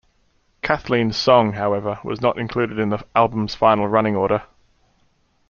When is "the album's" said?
2.89-3.53